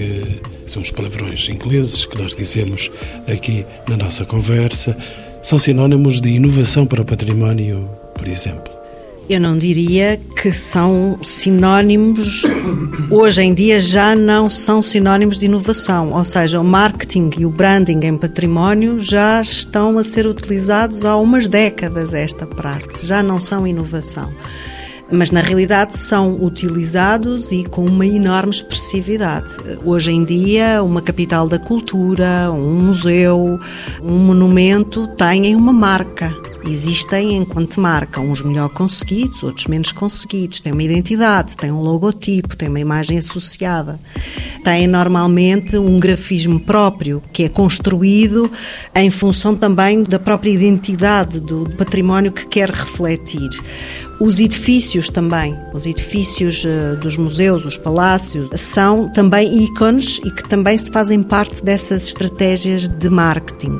[0.66, 2.92] são os palavrões ingleses que nós dizemos
[3.28, 4.96] aqui na nossa conversa,
[5.42, 8.81] são sinónimos de inovação para o património, por exemplo.
[9.30, 12.44] Eu não diria que são sinónimos,
[13.10, 17.50] hoje em dia já não são sinónimos de inovação, ou seja, o marketing e o
[17.50, 23.40] branding em património já estão a ser utilizados há umas décadas esta parte, já não
[23.40, 24.32] são inovação.
[25.10, 29.58] Mas na realidade são utilizados e com uma enorme expressividade.
[29.84, 33.60] Hoje em dia, uma capital da cultura, um museu,
[34.02, 36.34] um monumento têm uma marca
[36.66, 42.56] existem enquanto marca, uns melhor conseguidos, outros menos conseguidos, têm uma identidade, têm um logotipo,
[42.56, 44.00] têm uma imagem associada,
[44.64, 48.50] têm normalmente um grafismo próprio que é construído
[48.96, 53.50] em função também da própria identidade do património que quer refletir.
[54.20, 60.48] Os edifícios também, os edifícios uh, dos museus, os palácios, são também ícones e que
[60.48, 63.80] também se fazem parte dessas estratégias de marketing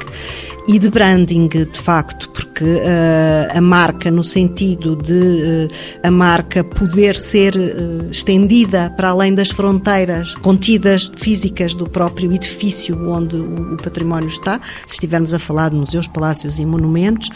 [0.68, 5.68] e de branding, de facto, porque uh, a marca, no sentido de uh,
[6.04, 13.10] a marca poder ser uh, estendida para além das fronteiras contidas físicas do próprio edifício
[13.10, 17.30] onde o, o, património está, se estivermos a falar de museus, palácios e monumentos,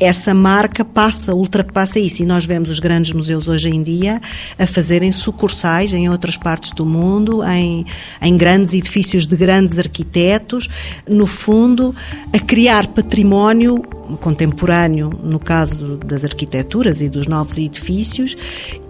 [0.00, 2.22] essa marca passa, ultrapassa isso.
[2.22, 4.20] E nós vemos os grandes museus hoje em dia
[4.58, 7.86] a fazerem sucursais em outras partes do mundo, em,
[8.20, 10.68] em grandes edifícios de grandes arquitetos,
[11.08, 11.94] no fundo,
[12.32, 12.63] a criar
[12.94, 13.82] património
[14.20, 18.36] contemporâneo, no caso das arquiteturas e dos novos edifícios,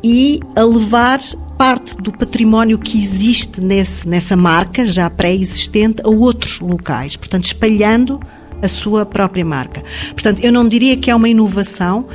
[0.03, 1.21] e a levar
[1.57, 8.21] parte do património que existe nesse, nessa marca já pré-existente a outros locais, portanto, espalhando
[8.61, 9.83] a sua própria marca.
[10.11, 12.07] Portanto, eu não diria que é uma inovação,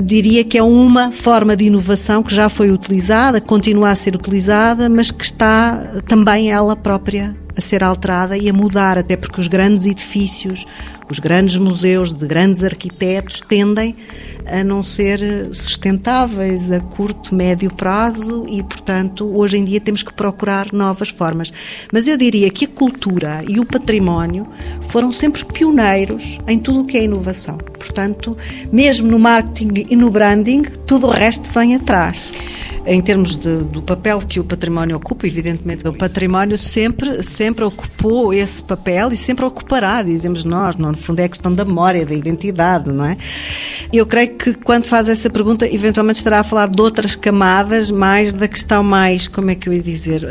[0.00, 4.88] diria que é uma forma de inovação que já foi utilizada, continua a ser utilizada,
[4.88, 9.48] mas que está também ela própria a ser alterada e a mudar, até porque os
[9.48, 10.66] grandes edifícios,
[11.10, 13.94] os grandes museus de grandes arquitetos tendem
[14.46, 15.20] a não ser
[15.52, 21.52] sustentáveis a curto, médio prazo e, portanto, hoje em dia temos que procurar novas formas.
[21.92, 24.46] Mas eu diria que a cultura e o património
[24.88, 27.56] foram sempre pioneiros em tudo o que é inovação.
[27.56, 28.36] Portanto,
[28.72, 32.32] mesmo no marketing e no branding, tudo o resto vem atrás
[32.84, 38.34] em termos de, do papel que o património ocupa, evidentemente o património sempre, sempre ocupou
[38.34, 42.14] esse papel e sempre ocupará, dizemos nós, no fundo é a questão da memória, da
[42.14, 43.16] identidade, não é?
[43.92, 48.32] Eu creio que quando faz essa pergunta, eventualmente estará a falar de outras camadas, mais
[48.32, 50.26] da questão mais, como é que eu ia dizer,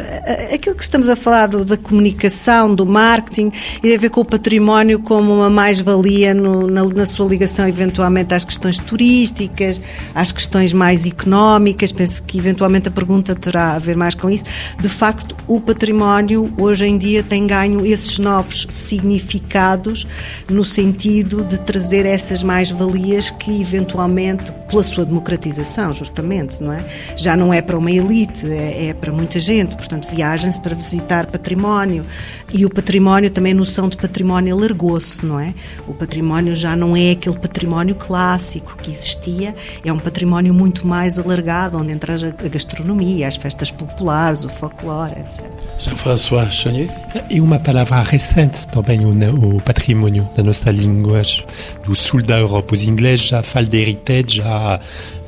[0.53, 4.21] aquilo que estamos a falar do, da comunicação, do marketing, e tem a ver com
[4.21, 9.81] o património como uma mais-valia na, na sua ligação eventualmente às questões turísticas,
[10.15, 14.45] às questões mais económicas, penso que eventualmente a pergunta terá a ver mais com isso.
[14.79, 20.07] De facto, o património hoje em dia tem ganho esses novos significados
[20.51, 26.83] no sentido de trazer essas mais-valias que eventualmente, pela sua democratização, justamente, não é?
[27.15, 29.75] Já não é para uma elite, é, é para muita gente.
[29.75, 32.05] Portanto, viagens para visitar património.
[32.53, 35.53] E o património, também a noção de património alargou-se, não é?
[35.87, 41.17] O património já não é aquele património clássico que existia, é um património muito mais
[41.17, 45.45] alargado, onde entra a gastronomia, as festas populares, o folclore, etc.
[45.79, 46.89] Jean-François Chanier?
[47.29, 51.21] E uma palavra recente também, o, o patrimônio da nossa língua,
[51.85, 52.73] do sul da Europa.
[52.73, 54.79] Os ingleses já falam de heritage há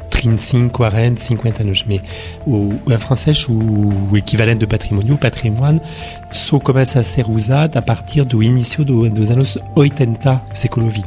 [0.10, 1.86] 35, 40, 50 anos.
[1.88, 2.02] Mas
[2.46, 5.82] o, em francês, o, equivalente de patrimônio, o patrimoine,
[6.32, 10.90] só começa a ser usado a partir do início do, dos anos 80 do século
[10.90, 11.06] XX.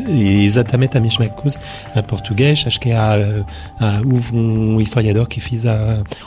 [0.00, 1.58] É exatamente a mesma coisa
[1.94, 2.64] em português.
[2.66, 3.14] Acho que há,
[3.78, 5.64] há, houve um historiador que fez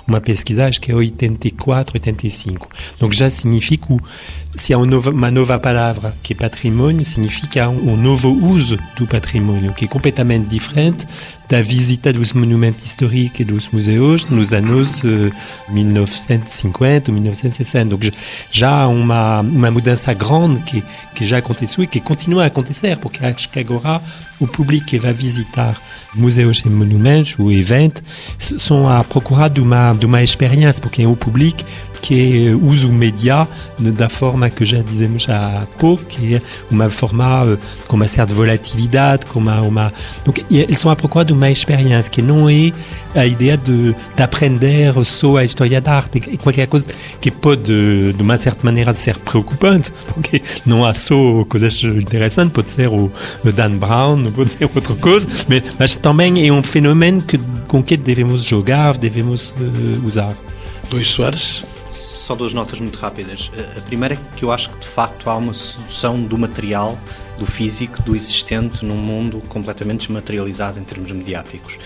[0.08, 2.70] uma pesquisa, acho que é 84, 85.
[3.00, 4.00] Donc já significa se
[4.74, 9.74] há uma nova, uma nova palavra que patrimônio, significa um, um novo uso do patrimônio,
[9.74, 11.08] que é completamente diferente
[11.48, 15.32] da visita dos monumentos históricos e dos museus nos anos uh,
[15.70, 17.90] 1950 ou 1960.
[17.90, 18.14] Donc
[18.52, 20.84] já há uma, uma mudança grande que,
[21.14, 24.02] que já aconteceu e que continua a acontecer, porque acho que agora
[24.40, 25.80] o público que vai visitar
[26.16, 28.02] museus e monumentos ou eventos
[28.40, 31.64] são a procurar de uma, de uma experiência, porque é o público
[32.02, 33.48] que usa o média
[33.80, 39.26] da forma que já dizemos há pouco, que é uma forma com uma certa volatilidade,
[39.28, 39.94] com uma, uma...
[40.26, 42.72] Donc, eles são a procurar de uma experiência que não é
[43.16, 48.14] a ideia de, de aprender só a história da arte, e qualquer coisa que pode,
[48.14, 53.12] de uma certa maneira, ser preocupante, porque não há só coisas interessantes, pode ser o,
[53.44, 57.38] o Dan Brown, pode ser outra coisa, mas, mas também é um fenômeno que,
[57.68, 60.34] com que devemos jogar, devemos uh, usar.
[60.92, 61.64] Luís Soares?
[62.32, 63.52] Só duas notas muito rápidas.
[63.78, 66.98] A primeira é que eu acho que de facto há uma sedução do material
[67.42, 71.80] do físico, do existente, num mundo completamente desmaterializado em termos mediáticos.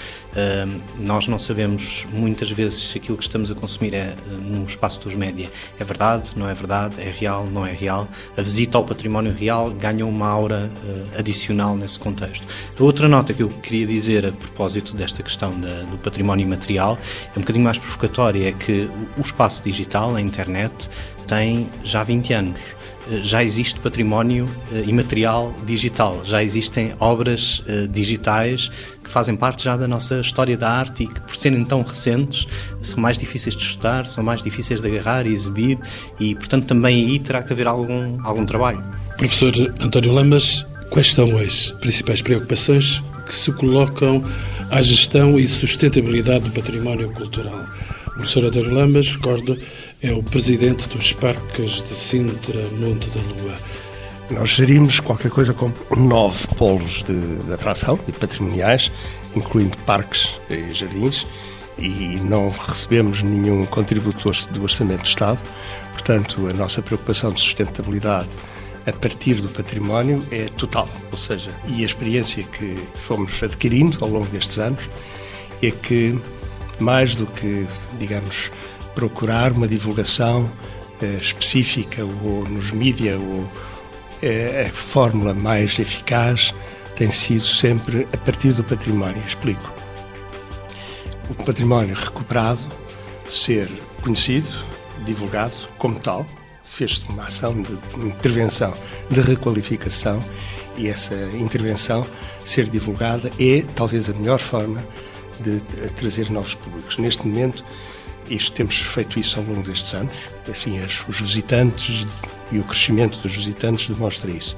[1.00, 5.00] Nós não sabemos muitas vezes se aquilo que estamos a consumir é uh, no espaço
[5.00, 8.06] dos média é verdade, não é verdade, é real, não é real.
[8.38, 12.46] A visita ao património real ganha uma aura uh, adicional nesse contexto.
[12.78, 17.00] A outra nota que eu queria dizer a propósito desta questão da, do património imaterial
[17.34, 20.89] é um bocadinho mais provocatória, é que o espaço digital, a internet,
[21.28, 22.74] tem já 20 anos
[23.24, 28.70] já existe património uh, imaterial digital, já existem obras uh, digitais
[29.04, 32.48] que fazem parte já da nossa história da arte e que, por serem tão recentes,
[32.82, 35.78] são mais difíceis de estudar, são mais difíceis de agarrar e exibir
[36.20, 38.84] e, portanto, também aí terá que haver algum, algum trabalho.
[39.18, 44.24] Professor António Lamas, quais são as principais preocupações que se colocam
[44.72, 47.65] à gestão e sustentabilidade do património cultural?
[48.08, 49.58] O professor António Lamas, recordo,
[50.01, 53.60] é o presidente dos parques de Sintra, Monte da Lua.
[54.29, 58.91] Nós gerimos qualquer coisa como nove polos de, de atração e patrimoniais,
[59.36, 61.25] incluindo parques e jardins,
[61.77, 65.39] e não recebemos nenhum contributo do Orçamento do Estado.
[65.91, 68.29] Portanto, a nossa preocupação de sustentabilidade
[68.86, 74.10] a partir do património é total, ou seja, e a experiência que fomos adquirindo ao
[74.10, 74.89] longo destes anos
[75.62, 76.19] é que,
[76.79, 77.65] mais do que,
[77.97, 78.51] digamos,
[78.95, 80.49] procurar uma divulgação
[81.01, 83.47] eh, específica ou nos mídia ou
[84.23, 86.53] eh, a fórmula mais eficaz
[86.95, 89.22] tem sido sempre a partir do património.
[89.28, 89.72] Explico.
[91.30, 92.61] O património recuperado
[93.28, 93.70] ser
[94.01, 94.47] conhecido,
[95.05, 96.26] divulgado como tal,
[96.63, 98.74] fez-se uma ação de intervenção,
[99.09, 100.24] de requalificação
[100.78, 102.05] e essa intervenção
[102.43, 104.84] ser divulgada é talvez a melhor forma
[105.39, 105.59] de
[105.93, 106.97] trazer novos públicos.
[106.97, 107.63] Neste momento,
[108.30, 110.13] isto, temos feito isso ao longo destes anos.
[110.47, 112.05] Enfim, os visitantes
[112.51, 114.57] e o crescimento dos visitantes demonstra isso.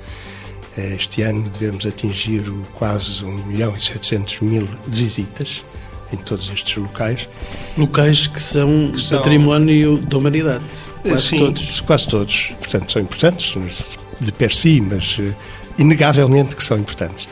[0.78, 2.43] Este ano devemos atingir
[2.76, 5.63] quase 1 milhão e 700 mil visitas
[6.13, 7.28] em todos estes locais.
[7.78, 9.18] Locais que são, que são...
[9.18, 10.63] património da humanidade,
[11.01, 11.82] quase Sim, todos.
[11.82, 12.53] quase todos.
[12.59, 13.55] Portanto, são importantes
[14.20, 15.34] de per si, mas eh,
[15.78, 17.28] inegavelmente que são importantes.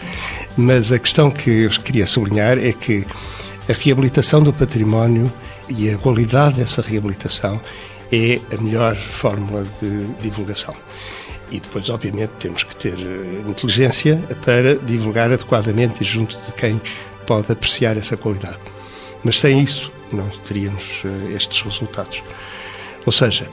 [0.58, 3.06] Mas a questão que eu queria sublinhar é que
[3.70, 5.32] a reabilitação do património
[5.70, 7.60] e a qualidade dessa reabilitação
[8.12, 10.76] é a melhor fórmula de divulgação.
[11.52, 16.82] E depois, obviamente, temos que ter eh, inteligência para divulgar adequadamente e junto de quem
[17.26, 18.58] pode apreciar essa qualidade.
[19.24, 22.24] Mas sem isso, não teríamos eh, estes resultados.
[23.06, 23.48] Ou seja,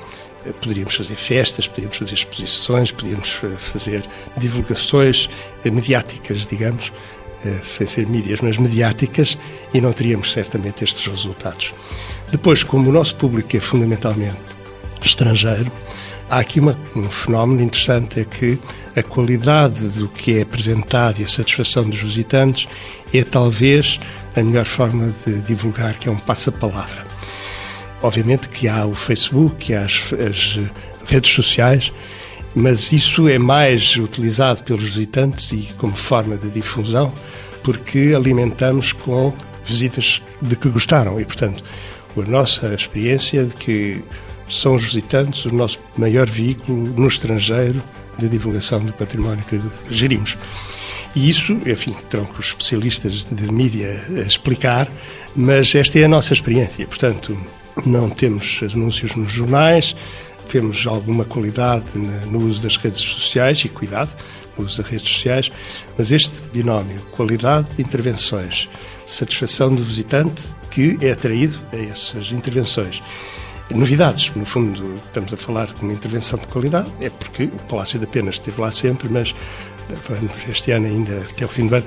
[0.47, 4.03] eh, poderíamos fazer festas, poderíamos fazer exposições, poderíamos fazer
[4.37, 5.29] divulgações
[5.65, 6.93] mediáticas, digamos,
[7.63, 9.37] sem ser mídias, mas mediáticas,
[9.73, 11.75] e não teríamos certamente estes resultados.
[12.31, 14.41] Depois, como o nosso público é fundamentalmente
[15.03, 15.71] estrangeiro,
[16.31, 18.59] há aqui uma, um fenómeno interessante, é que
[18.97, 22.67] a qualidade do que é apresentado e a satisfação dos visitantes
[23.13, 24.01] é talvez
[24.35, 27.07] a melhor forma de divulgar, que é um passa-palavra.
[28.03, 30.59] Obviamente que há o Facebook, que há as, as
[31.07, 31.93] redes sociais,
[32.55, 37.13] mas isso é mais utilizado pelos visitantes e como forma de difusão,
[37.63, 39.33] porque alimentamos com
[39.65, 41.63] visitas de que gostaram e, portanto,
[42.17, 44.03] a nossa experiência de que
[44.49, 47.83] são os visitantes o nosso maior veículo no estrangeiro
[48.19, 50.37] de divulgação do património que gerimos.
[51.15, 54.91] E isso, enfim, terão que os especialistas de mídia explicar,
[55.35, 56.87] mas esta é a nossa experiência.
[56.87, 57.37] Portanto,
[57.87, 59.95] não temos anúncios nos jornais,
[60.49, 64.13] temos alguma qualidade no uso das redes sociais e cuidado
[64.57, 65.51] no uso das redes sociais,
[65.97, 68.69] mas este binómio, qualidade de intervenções,
[69.07, 73.03] satisfação do visitante que é atraído a essas intervenções
[73.71, 74.31] novidades.
[74.35, 78.07] No fundo, estamos a falar de uma intervenção de qualidade, é porque o Palácio da
[78.07, 79.35] Pena esteve lá sempre, mas
[80.09, 81.87] vamos este ano ainda, até o fim do ano,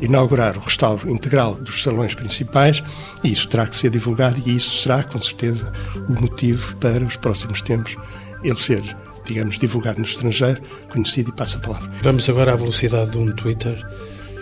[0.00, 2.82] inaugurar o restauro integral dos salões principais
[3.22, 5.72] e isso terá que ser divulgado e isso será, com certeza,
[6.08, 7.96] o motivo para os próximos tempos
[8.42, 8.82] ele ser,
[9.24, 11.90] digamos, divulgado no estrangeiro, conhecido e passa a palavra.
[12.02, 13.86] Vamos agora à velocidade de um Twitter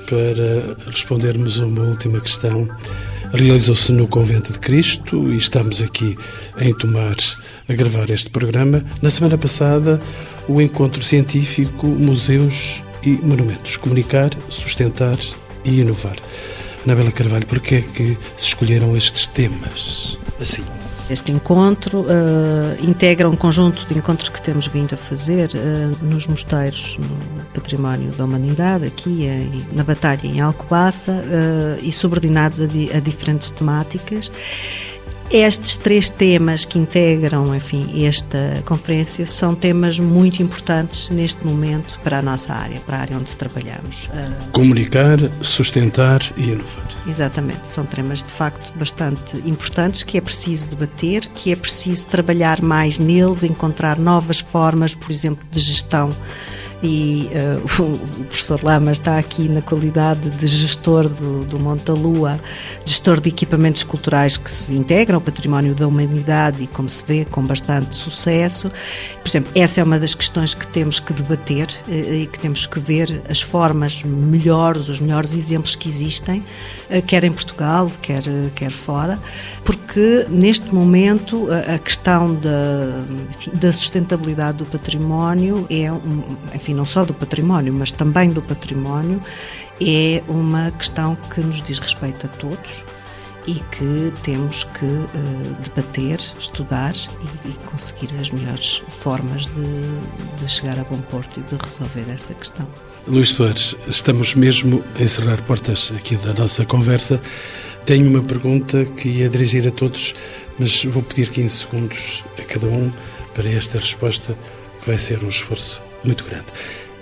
[0.08, 2.68] para respondermos a uma última questão
[3.32, 6.16] realizou-se no Convento de Cristo e estamos aqui
[6.58, 7.16] em Tomar
[7.68, 8.82] a gravar este programa.
[9.02, 10.00] Na semana passada,
[10.48, 13.76] o encontro científico Museus e Monumentos.
[13.76, 15.18] Comunicar, sustentar
[15.64, 16.16] e inovar.
[16.84, 20.64] Anabela Carvalho, por que é que se escolheram estes temas assim?
[21.10, 22.06] Este encontro uh,
[22.86, 28.10] integra um conjunto de encontros que temos vindo a fazer uh, nos mosteiros, no Património
[28.10, 33.50] da Humanidade, aqui em, na Batalha em Alcobaça, uh, e subordinados a, di, a diferentes
[33.50, 34.30] temáticas.
[35.30, 42.20] Estes três temas que integram, enfim, esta conferência são temas muito importantes neste momento para
[42.20, 44.08] a nossa área, para a área onde trabalhamos.
[44.52, 46.88] Comunicar, sustentar e inovar.
[47.06, 52.62] Exatamente, são temas de facto bastante importantes que é preciso debater, que é preciso trabalhar
[52.62, 56.16] mais neles, encontrar novas formas, por exemplo, de gestão
[56.82, 61.94] e uh, o, professor Lama está aqui na qualidade de gestor do, do Monte da
[61.94, 62.38] Lua,
[62.84, 67.24] gestor de equipamentos culturais que se integram ao património da humanidade e, como se vê,
[67.24, 68.70] com bastante sucesso.
[69.22, 72.66] Por exemplo, essa é uma das questões que temos que debater uh, e que temos
[72.66, 76.40] que ver as formas melhores, os melhores exemplos que existem,
[76.90, 78.22] uh, quer em Portugal, quer,
[78.54, 79.18] quer fora,
[79.64, 86.22] porque neste momento a, a questão da, enfim, da sustentabilidade do património é um,
[86.54, 89.20] enfim, enfim, não só do património, mas também do património,
[89.80, 92.84] é uma questão que nos diz respeito a todos
[93.46, 100.50] e que temos que uh, debater, estudar e, e, conseguir as melhores formas de, de
[100.50, 102.68] chegar a bom porto e de resolver essa questão.
[103.06, 107.18] Luís Soares, estamos mesmo a encerrar portas aqui da nossa conversa.
[107.86, 110.14] Tenho uma pergunta que ia dirigir a todos,
[110.58, 112.90] mas vou pedir 15 segundos a cada um
[113.32, 114.36] para esta resposta,
[114.82, 116.46] que vai ser um esforço muito grande.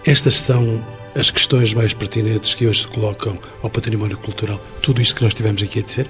[0.05, 0.82] Estas são
[1.14, 4.61] as questões mais pertinentes que hoje se colocam ao património cultural.
[4.82, 6.07] Tudo isto que nós tivemos aqui a dizer?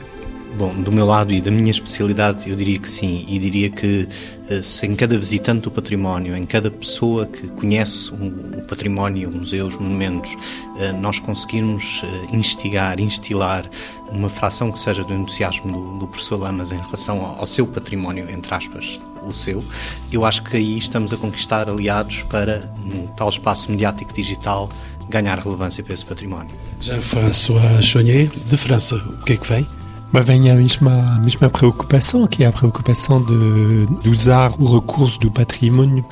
[0.56, 4.08] Bom, do meu lado e da minha especialidade, eu diria que sim, e diria que
[4.48, 9.76] eh, se em cada visitante do património, em cada pessoa que conhece o património, museus,
[9.76, 10.34] monumentos,
[10.78, 13.68] eh, nós conseguirmos eh, instigar, instilar
[14.10, 18.26] uma fração que seja do entusiasmo do, do professor Lamas em relação ao, seu património,
[18.30, 19.62] entre aspas, o seu,
[20.10, 24.70] eu acho que aí estamos a conquistar aliados para, num tal espaço mediático digital,
[25.10, 26.54] ganhar relevância para esse património.
[26.80, 29.66] Jean-François Chonier, de França, o que é que vem?
[30.12, 35.30] Vem a mesma, mesma preocupação, que é a preocupação de, de usar o recurso do
[35.30, 36.04] patrimônio.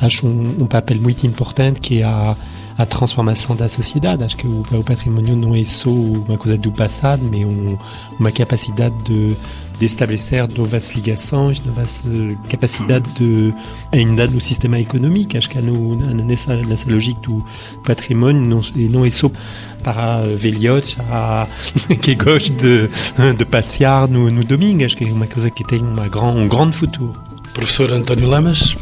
[0.00, 2.36] Acho um, um papel muito importante que é a,
[2.78, 4.24] a transformação da sociedade.
[4.24, 7.76] Acho que o, o patrimônio não é só uma coisa do passado, mas um,
[8.18, 9.36] uma capacidade de,
[9.80, 12.04] de estabelecer novas ligações, novas
[12.50, 13.54] capacidades de,
[13.90, 15.38] ainda no sistema econômico.
[15.38, 17.42] Acho que no, nessa, nessa lógica do
[17.82, 18.60] patrimônio não,
[18.90, 19.30] não é só
[19.82, 20.98] para velhotes
[22.02, 22.88] que gostam de,
[23.38, 24.84] de passear no, no domingo.
[24.84, 27.18] Acho que é uma coisa que tem uma gran, um grande futuro.
[27.54, 28.76] Professor António Lamas?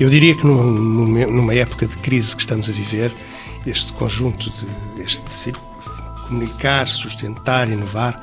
[0.00, 3.12] Eu diria que numa, numa época de crise que estamos a viver,
[3.64, 5.64] este conjunto, de, este círculo,
[6.26, 8.20] comunicar, sustentar, inovar,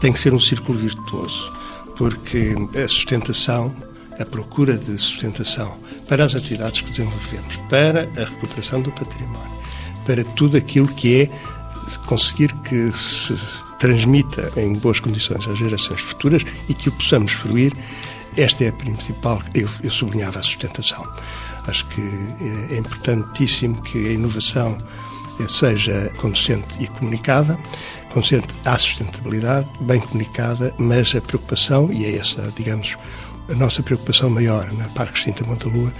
[0.00, 1.52] tem que ser um círculo virtuoso,
[1.96, 3.74] porque a sustentação,
[4.18, 5.76] a procura de sustentação
[6.08, 9.60] para as atividades que desenvolvemos, para a recuperação do património,
[10.04, 11.30] para tudo aquilo que é
[12.06, 13.34] conseguir que se
[13.78, 17.72] transmita em boas condições às gerações futuras e que o possamos fruir,
[18.36, 21.04] esta é a principal, eu, eu sublinhava a sustentação.
[21.66, 22.00] Acho que
[22.70, 24.78] é, importantíssimo que a inovação
[25.48, 27.58] seja consciente e comunicada,
[28.12, 32.96] consciente à sustentabilidade, bem comunicada, mas a preocupação, e é essa, digamos,
[33.48, 35.92] a nossa preocupação maior na Parque Extinta Montalua,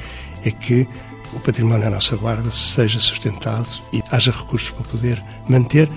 [0.44, 0.88] é que
[1.32, 5.88] o património à nossa guarda seja sustentado e haja recursos para poder manter,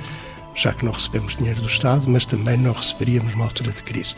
[0.55, 4.16] já que não recebemos dinheiro do Estado, mas também não receberíamos numa altura de crise.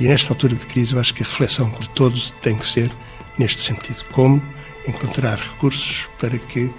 [0.00, 2.90] E nesta altura de crise eu acho que a reflexão por todos tem que ser
[3.38, 4.04] neste sentido.
[4.10, 4.42] Como
[4.88, 6.72] encontrar recursos para que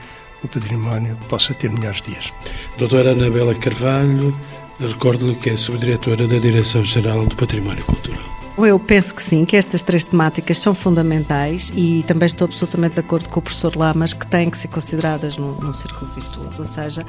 [0.43, 2.31] o património possa ter melhores dias.
[2.77, 4.37] Doutora Anabela Carvalho,
[4.79, 8.37] recordo-lhe que é subdiretora da Direção-Geral do Património Cultural.
[8.65, 13.01] Eu penso que sim, que estas três temáticas são fundamentais e também estou absolutamente de
[13.01, 16.61] acordo com o professor Lamas que têm que ser consideradas num, num círculo virtuoso.
[16.61, 17.05] Ou seja,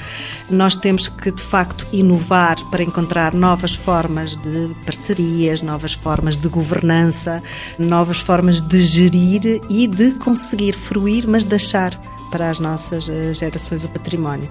[0.50, 6.48] nós temos que de facto inovar para encontrar novas formas de parcerias, novas formas de
[6.48, 7.42] governança,
[7.78, 11.98] novas formas de gerir e de conseguir fruir, mas deixar
[12.30, 14.48] para as nossas eh, gerações o património.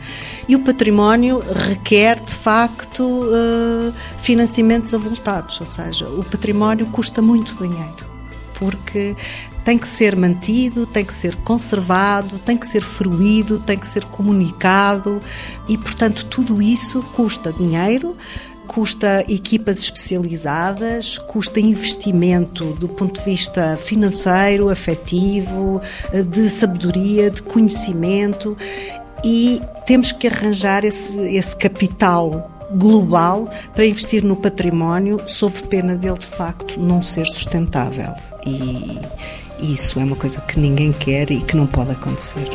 [0.47, 7.55] E o património requer, de facto, eh, financiamentos avultados, ou seja, o património custa muito
[7.55, 8.05] dinheiro,
[8.59, 9.15] porque
[9.67, 14.05] tem que ser mantido, tem que ser conservado, tem que ser fruído, tem que ser
[14.05, 15.19] comunicado
[15.67, 18.15] e, portanto, tudo isso custa dinheiro,
[18.67, 25.81] custa equipas especializadas, custa investimento do ponto de vista financeiro, afetivo,
[26.29, 28.55] de sabedoria, de conhecimento
[29.23, 36.17] e temos que arranjar esse, esse capital global para investir no património, sob pena dele
[36.17, 38.13] de facto não ser sustentável.
[38.45, 38.99] E
[39.73, 42.47] isso é uma coisa que ninguém quer e que não pode acontecer.